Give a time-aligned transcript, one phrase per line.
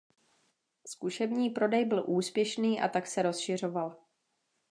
[0.87, 3.97] Zkušební prodej byl úspěšný a tak se rozšiřoval.